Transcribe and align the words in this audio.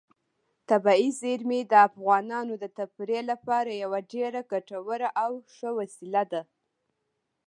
طبیعي 0.69 1.09
زیرمې 1.21 1.61
د 1.71 1.73
افغانانو 1.87 2.53
د 2.63 2.65
تفریح 2.79 3.21
لپاره 3.31 3.71
یوه 3.83 3.99
ډېره 4.13 4.41
ګټوره 4.51 5.09
او 5.23 5.31
ښه 5.55 5.69
وسیله 5.79 6.23
ده. 6.31 6.41